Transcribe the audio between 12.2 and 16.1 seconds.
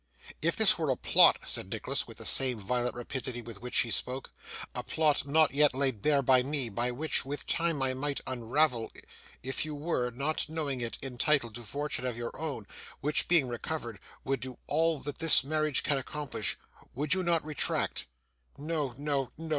own, which, being recovered, would do all that this marriage can